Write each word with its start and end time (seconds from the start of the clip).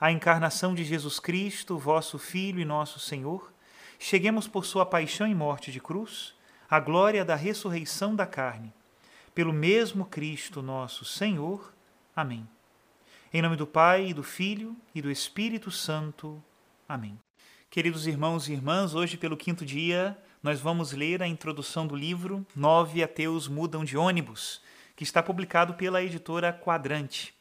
a 0.00 0.10
encarnação 0.10 0.74
de 0.74 0.84
Jesus 0.84 1.18
Cristo, 1.18 1.78
vosso 1.78 2.18
Filho 2.18 2.60
e 2.60 2.64
nosso 2.64 2.98
Senhor, 2.98 3.52
cheguemos 3.98 4.48
por 4.48 4.64
sua 4.64 4.84
paixão 4.84 5.26
e 5.26 5.34
morte 5.34 5.70
de 5.70 5.80
cruz, 5.80 6.34
à 6.68 6.80
glória 6.80 7.24
da 7.24 7.36
ressurreição 7.36 8.14
da 8.14 8.26
carne. 8.26 8.72
Pelo 9.34 9.52
mesmo 9.52 10.04
Cristo 10.04 10.62
nosso 10.62 11.04
Senhor. 11.04 11.72
Amém. 12.14 12.48
Em 13.32 13.42
nome 13.42 13.56
do 13.56 13.66
Pai, 13.66 14.06
e 14.06 14.14
do 14.14 14.22
Filho 14.22 14.76
e 14.94 15.02
do 15.02 15.10
Espírito 15.10 15.70
Santo. 15.70 16.42
Amém. 16.88 17.18
Queridos 17.70 18.06
irmãos 18.06 18.48
e 18.48 18.52
irmãs, 18.52 18.94
hoje, 18.94 19.16
pelo 19.16 19.36
quinto 19.36 19.64
dia, 19.64 20.16
nós 20.40 20.60
vamos 20.60 20.92
ler 20.92 21.20
a 21.20 21.26
introdução 21.26 21.86
do 21.86 21.96
livro 21.96 22.46
Nove 22.54 23.02
Ateus 23.02 23.48
Mudam 23.48 23.84
de 23.84 23.96
Ônibus, 23.96 24.62
que 24.94 25.02
está 25.02 25.20
publicado 25.22 25.74
pela 25.74 26.02
editora 26.02 26.52
Quadrante. 26.52 27.33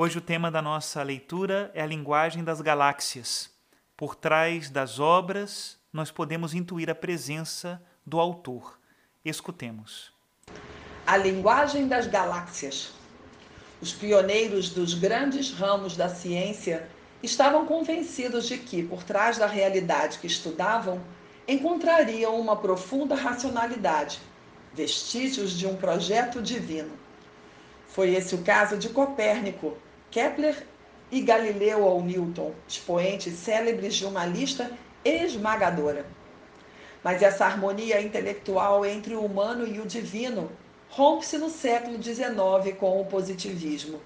Hoje 0.00 0.16
o 0.16 0.20
tema 0.20 0.48
da 0.48 0.62
nossa 0.62 1.02
leitura 1.02 1.72
é 1.74 1.82
a 1.82 1.86
linguagem 1.86 2.44
das 2.44 2.60
galáxias. 2.60 3.50
Por 3.96 4.14
trás 4.14 4.70
das 4.70 5.00
obras, 5.00 5.76
nós 5.92 6.08
podemos 6.08 6.54
intuir 6.54 6.88
a 6.88 6.94
presença 6.94 7.82
do 8.06 8.20
autor. 8.20 8.78
Escutemos. 9.24 10.12
A 11.04 11.16
linguagem 11.16 11.88
das 11.88 12.06
galáxias. 12.06 12.92
Os 13.82 13.92
pioneiros 13.92 14.70
dos 14.70 14.94
grandes 14.94 15.50
ramos 15.50 15.96
da 15.96 16.08
ciência 16.08 16.88
estavam 17.20 17.66
convencidos 17.66 18.46
de 18.46 18.56
que, 18.56 18.84
por 18.84 19.02
trás 19.02 19.36
da 19.36 19.48
realidade 19.48 20.20
que 20.20 20.28
estudavam, 20.28 21.02
encontrariam 21.48 22.40
uma 22.40 22.54
profunda 22.54 23.16
racionalidade, 23.16 24.20
vestígios 24.72 25.58
de 25.58 25.66
um 25.66 25.74
projeto 25.74 26.40
divino. 26.40 26.96
Foi 27.88 28.14
esse 28.14 28.36
o 28.36 28.44
caso 28.44 28.78
de 28.78 28.90
Copérnico, 28.90 29.76
Kepler 30.10 30.66
e 31.10 31.20
Galileu 31.20 31.82
ou 31.82 32.02
Newton, 32.02 32.54
expoentes 32.66 33.34
célebres 33.34 33.94
de 33.94 34.06
uma 34.06 34.24
lista 34.24 34.70
esmagadora. 35.04 36.06
Mas 37.04 37.22
essa 37.22 37.44
harmonia 37.44 38.00
intelectual 38.00 38.86
entre 38.86 39.14
o 39.14 39.24
humano 39.24 39.66
e 39.66 39.80
o 39.80 39.86
divino 39.86 40.50
rompe-se 40.88 41.36
no 41.36 41.50
século 41.50 42.02
XIX 42.02 42.74
com 42.78 43.00
o 43.00 43.04
positivismo. 43.04 44.00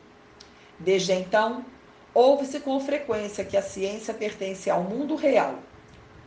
Desde 0.77 1.13
então, 1.13 1.65
ouve-se 2.13 2.59
com 2.59 2.81
frequência 2.81 3.45
que 3.45 3.57
a 3.57 3.63
ciência 3.63 4.13
pertence 4.13 4.69
ao 4.69 4.83
mundo 4.83 5.15
real, 5.15 5.61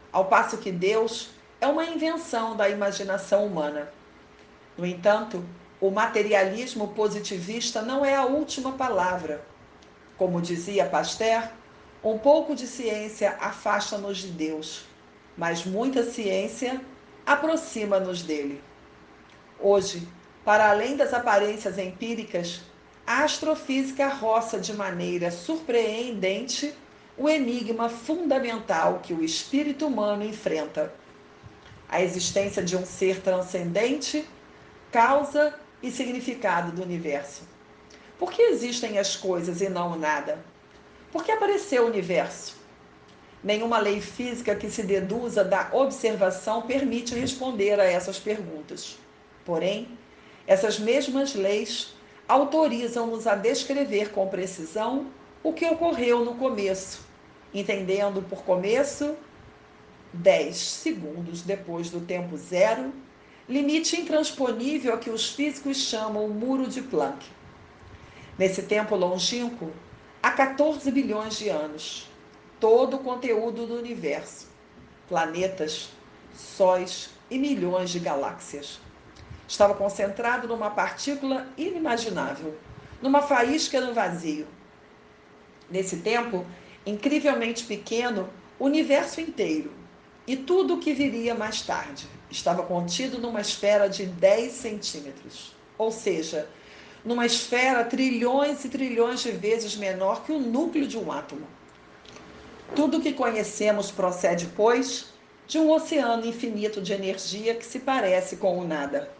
ao 0.09 0.25
passo 0.25 0.58
que 0.58 0.72
Deus 0.72 1.31
é 1.59 1.68
uma 1.68 1.84
invenção 1.84 2.56
da 2.56 2.69
imaginação 2.69 3.46
humana. 3.46 3.91
No 4.78 4.85
entanto, 4.85 5.44
o 5.81 5.91
materialismo 5.91 6.88
positivista 6.90 7.81
não 7.81 8.06
é 8.06 8.16
a 8.16 8.25
última 8.25 8.72
palavra 8.72 9.44
como 10.18 10.42
dizia 10.42 10.86
Pasteur, 10.86 11.50
um 12.03 12.18
pouco 12.18 12.56
de 12.56 12.68
ciência 12.68 13.36
afasta-nos 13.40 14.18
de 14.18 14.28
Deus, 14.28 14.86
mas 15.38 15.66
muita 15.66 16.03
ciência 16.03 16.81
aproxima-nos 17.26 18.22
dele. 18.22 18.62
Hoje, 19.59 20.08
para 20.44 20.70
além 20.70 20.96
das 20.96 21.14
aparências 21.14 21.78
empíricas, 21.78 22.62
a 23.06 23.24
astrofísica 23.24 24.08
roça 24.08 24.59
de 24.59 24.74
maneira 24.74 25.31
surpreendente 25.31 26.74
o 27.18 27.30
enigma 27.30 27.88
fundamental 27.88 29.00
que 29.02 29.14
o 29.14 29.24
espírito 29.24 29.88
humano 29.88 30.24
enfrenta: 30.24 30.94
a 31.90 32.02
existência 32.02 32.64
de 32.64 32.76
um 32.76 32.86
ser 32.86 33.22
transcendente, 33.22 34.28
causa 34.92 35.53
e 35.82 35.92
significado 35.92 36.72
do 36.72 36.84
universo. 36.84 37.54
Por 38.18 38.31
que 38.31 38.42
existem 38.42 38.98
as 38.98 39.16
coisas 39.16 39.62
e 39.62 39.70
não 39.70 39.98
nada? 39.98 40.40
Por 41.12 41.24
que 41.24 41.31
apareceu 41.31 41.84
o 41.84 41.88
universo? 41.88 42.56
Nenhuma 43.44 43.78
lei 43.78 44.02
física 44.02 44.56
que 44.56 44.70
se 44.70 44.84
deduza 44.84 45.44
da 45.44 45.70
observação 45.72 46.62
permite 46.62 47.14
responder 47.14 47.80
a 47.80 47.84
essas 47.84 48.18
perguntas. 48.18 48.98
Porém, 49.46 49.88
essas 50.48 50.80
mesmas 50.80 51.36
leis 51.36 51.94
autorizam-nos 52.28 53.28
a 53.28 53.36
descrever 53.36 54.12
com 54.12 54.28
precisão 54.28 55.08
o 55.44 55.53
que 55.53 55.66
ocorreu 55.66 56.26
no 56.26 56.36
começo, 56.36 57.06
entendendo 57.53 58.22
por 58.24 58.44
começo 58.44 59.16
10 60.12 60.56
segundos 60.56 61.42
depois 61.42 61.90
do 61.90 62.00
tempo 62.00 62.38
zero, 62.38 62.94
limite 63.47 64.00
intransponível 64.00 64.94
a 64.94 64.97
que 64.97 65.09
os 65.09 65.30
físicos 65.30 65.78
chamam 65.78 66.26
o 66.26 66.34
muro 66.34 66.68
de 66.68 66.82
Planck. 66.82 67.34
Nesse 68.38 68.63
tempo 68.63 68.97
longínquo, 68.97 69.72
há 70.22 70.29
14 70.29 70.91
bilhões 70.91 71.38
de 71.38 71.47
anos, 71.47 72.09
todo 72.59 72.97
o 72.97 73.00
conteúdo 73.00 73.66
do 73.66 73.75
universo, 73.78 74.50
planetas, 75.07 75.90
sóis 76.34 77.12
e 77.31 77.40
milhões 77.40 77.90
de 77.90 78.00
galáxias. 78.00 78.81
Estava 79.47 79.73
concentrado 79.73 80.50
numa 80.50 80.69
partícula 80.69 81.47
inimaginável, 81.57 82.57
numa 83.01 83.22
faísca 83.22 83.79
no 83.79 83.94
vazio. 83.94 84.47
Nesse 85.69 85.97
tempo, 85.97 86.46
incrivelmente 86.85 87.63
pequeno, 87.63 88.29
o 88.59 88.66
universo 88.66 89.22
inteiro 89.22 89.72
e 90.28 90.35
tudo 90.35 90.75
o 90.75 90.79
que 90.79 90.93
viria 90.93 91.34
mais 91.34 91.61
tarde 91.61 92.05
estava 92.29 92.64
contido 92.64 93.17
numa 93.17 93.40
esfera 93.40 93.87
de 93.87 94.05
10 94.05 94.52
centímetros, 94.52 95.55
ou 95.78 95.90
seja, 95.90 96.49
numa 97.05 97.25
esfera 97.25 97.85
trilhões 97.85 98.66
e 98.66 98.69
trilhões 98.69 99.22
de 99.22 99.31
vezes 99.31 99.78
menor 99.78 100.23
que 100.25 100.31
o 100.31 100.40
núcleo 100.40 100.87
de 100.87 100.97
um 100.97 101.11
átomo. 101.11 101.47
Tudo 102.75 102.97
o 102.97 103.02
que 103.02 103.13
conhecemos 103.13 103.91
procede, 103.91 104.49
pois, 104.55 105.13
de 105.47 105.59
um 105.59 105.72
oceano 105.72 106.25
infinito 106.25 106.81
de 106.81 106.93
energia 106.93 107.53
que 107.53 107.66
se 107.66 107.79
parece 107.79 108.37
com 108.37 108.57
o 108.57 108.67
nada. 108.67 109.11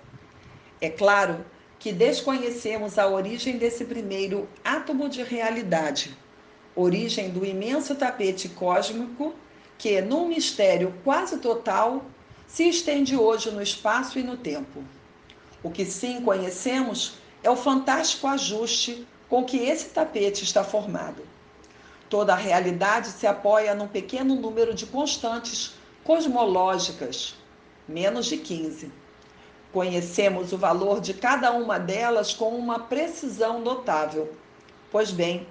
É 0.82 0.90
claro 0.90 1.46
que 1.78 1.92
desconhecemos 1.92 2.98
a 2.98 3.08
origem 3.08 3.58
desse 3.58 3.86
primeiro 3.86 4.50
átomo 4.64 5.08
de 5.08 5.22
realidade, 5.22 6.18
origem 6.76 7.30
do 7.30 7.46
imenso 7.46 7.94
tapete 7.94 8.50
cósmico 8.50 9.36
que, 9.78 10.02
num 10.02 10.28
mistério 10.28 10.94
quase 11.04 11.38
total, 11.38 12.04
se 12.48 12.68
estende 12.68 13.16
hoje 13.16 13.52
no 13.52 13.62
espaço 13.62 14.18
e 14.18 14.24
no 14.24 14.38
tempo. 14.38 14.84
O 15.62 15.70
que 15.70 15.86
sim 15.86 16.22
conhecemos 16.22 17.18
é 17.46 17.50
o 17.50 17.56
fantástico 17.56 18.26
ajuste 18.26 19.08
com 19.30 19.46
que 19.46 19.58
esse 19.58 19.90
tapete 19.90 20.44
está 20.44 20.64
formado. 20.64 21.22
Toda 22.10 22.34
a 22.34 22.36
realidade 22.36 23.10
se 23.10 23.28
apoia 23.28 23.76
num 23.76 23.88
pequeno 23.88 24.34
número 24.34 24.74
de 24.74 24.88
constantes 24.88 25.76
cosmológicas, 26.04 27.36
menos 27.88 28.26
de 28.26 28.38
15. 28.38 28.92
Conhecemos 29.72 30.54
o 30.54 30.58
valor 30.58 31.00
de 31.00 31.14
cada 31.14 31.52
uma 31.52 31.78
delas 31.78 32.34
com 32.34 32.50
uma 32.50 32.80
precisão 32.80 33.62
notável. 33.62 34.34
Pois 34.92 35.12
bem, 35.12 35.46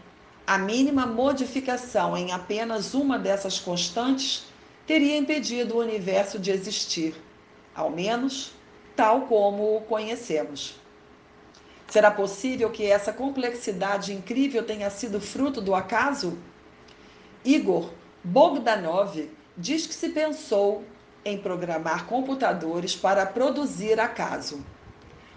a 0.45 0.59
mínima 0.59 1.07
modificação 1.07 2.17
em 2.17 2.33
apenas 2.33 2.93
uma 2.93 3.21
dessas 3.21 3.61
constantes 3.61 4.47
teria 4.85 5.17
impedido 5.17 5.77
o 5.77 5.81
universo 5.81 6.41
de 6.41 6.51
existir, 6.51 7.15
ao 7.73 7.89
menos 7.89 8.51
tal 8.97 9.23
como 9.29 9.77
o 9.77 9.83
conhecemos. 9.83 10.83
Será 11.89 12.11
possível 12.11 12.71
que 12.71 12.85
essa 12.85 13.13
complexidade 13.13 14.13
incrível 14.13 14.65
tenha 14.65 14.91
sido 14.91 15.21
fruto 15.21 15.61
do 15.61 15.75
acaso? 15.75 16.39
Igor 17.45 17.91
Bogdanov 18.23 19.31
diz 19.57 19.87
que 19.87 19.95
se 19.95 20.09
pensou 20.09 20.83
em 21.25 21.39
programar 21.39 22.07
computadores 22.07 22.97
para 22.97 23.25
produzir 23.25 24.01
acaso. 24.01 24.65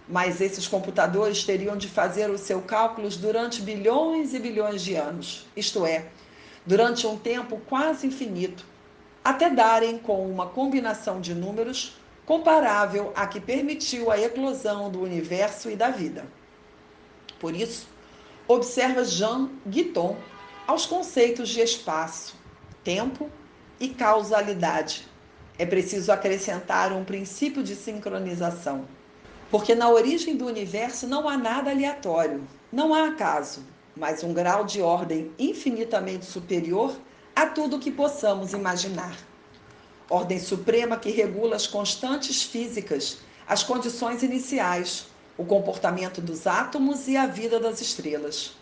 Mas 0.09 0.39
esses 0.39 0.67
computadores 0.67 1.44
teriam 1.44 1.77
de 1.77 1.88
fazer 1.88 2.29
os 2.29 2.41
seus 2.41 2.63
cálculos 2.65 3.17
durante 3.17 3.61
bilhões 3.61 4.33
e 4.33 4.39
bilhões 4.39 4.81
de 4.81 4.95
anos, 4.95 5.45
isto 5.55 5.85
é, 5.85 6.07
durante 6.65 7.05
um 7.05 7.17
tempo 7.17 7.59
quase 7.67 8.07
infinito, 8.07 8.65
até 9.23 9.50
darem 9.50 9.97
com 9.97 10.25
uma 10.29 10.47
combinação 10.47 11.19
de 11.19 11.35
números 11.35 11.97
comparável 12.25 13.11
à 13.15 13.27
que 13.27 13.39
permitiu 13.39 14.09
a 14.09 14.19
eclosão 14.19 14.89
do 14.89 15.01
universo 15.01 15.69
e 15.69 15.75
da 15.75 15.89
vida. 15.89 16.25
Por 17.39 17.56
isso, 17.56 17.88
observa 18.48 19.04
Jean 19.04 19.50
Guiton 19.66 20.18
aos 20.66 20.86
conceitos 20.86 21.50
de 21.50 21.62
espaço, 21.62 22.36
tempo 22.84 23.30
e 23.80 23.89
causalidade. 23.89 25.07
É 25.57 25.66
preciso 25.66 26.12
acrescentar 26.12 26.92
um 26.92 27.04
princípio 27.04 27.63
de 27.63 27.75
sincronização. 27.75 28.86
Porque 29.50 29.74
na 29.74 29.89
origem 29.89 30.36
do 30.36 30.45
universo 30.45 31.07
não 31.07 31.28
há 31.28 31.38
nada 31.38 31.72
aleatório, 31.72 32.45
não 32.72 32.94
há 32.94 33.07
acaso, 33.07 33.66
mas 33.95 34.24
um 34.24 34.34
grau 34.34 34.66
de 34.66 34.81
ordem 34.81 35.31
infinitamente 35.39 36.25
superior 36.25 36.95
a 37.36 37.45
tudo 37.45 37.80
que 37.80 37.92
possamos 37.92 38.54
imaginar. 38.54 39.16
Ordem 40.10 40.39
suprema 40.39 40.98
que 40.98 41.12
regula 41.12 41.56
as 41.56 41.66
constantes 41.66 42.44
físicas, 42.44 43.19
as 43.48 43.63
condições 43.63 44.22
iniciais, 44.22 45.07
o 45.38 45.45
comportamento 45.45 46.19
dos 46.19 46.48
átomos 46.48 47.07
e 47.07 47.16
a 47.16 47.28
vida 47.28 47.60
das 47.60 47.80
estrelas. 47.80 48.56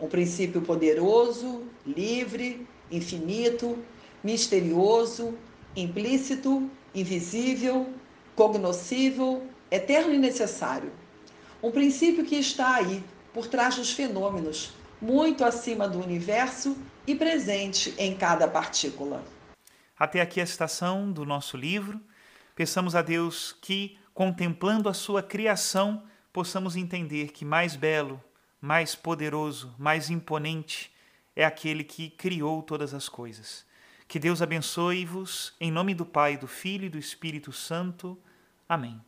Um 0.00 0.08
princípio 0.08 0.60
poderoso, 0.62 1.62
livre, 1.86 2.66
infinito, 2.90 3.78
misterioso, 4.22 5.38
implícito, 5.76 6.68
invisível, 6.94 7.88
cognoscível, 8.34 9.46
eterno 9.70 10.12
e 10.12 10.18
necessário. 10.18 10.90
Um 11.62 11.70
princípio 11.70 12.24
que 12.24 12.36
está 12.36 12.76
aí, 12.76 13.04
por 13.32 13.46
trás 13.46 13.76
dos 13.76 13.92
fenômenos, 13.92 14.72
muito 15.00 15.44
acima 15.44 15.88
do 15.88 16.02
universo 16.02 16.76
e 17.06 17.14
presente 17.14 17.94
em 17.98 18.16
cada 18.16 18.48
partícula. 18.48 19.22
Até 19.98 20.20
aqui 20.20 20.40
a 20.40 20.46
citação 20.46 21.12
do 21.12 21.24
nosso 21.24 21.56
livro. 21.56 22.00
Peçamos 22.56 22.94
a 22.94 23.02
Deus 23.02 23.54
que 23.60 23.98
contemplando 24.14 24.88
a 24.88 24.94
sua 24.94 25.22
criação, 25.22 26.02
possamos 26.32 26.76
entender 26.76 27.32
que 27.32 27.44
mais 27.44 27.76
belo, 27.76 28.22
mais 28.60 28.94
poderoso, 28.94 29.74
mais 29.78 30.10
imponente 30.10 30.92
é 31.34 31.44
aquele 31.44 31.82
que 31.82 32.10
criou 32.10 32.62
todas 32.62 32.92
as 32.92 33.08
coisas. 33.08 33.64
Que 34.06 34.18
Deus 34.18 34.42
abençoe-vos, 34.42 35.54
em 35.60 35.70
nome 35.70 35.94
do 35.94 36.04
Pai, 36.04 36.36
do 36.36 36.46
Filho 36.46 36.86
e 36.86 36.90
do 36.90 36.98
Espírito 36.98 37.52
Santo. 37.52 38.18
Amém. 38.68 39.00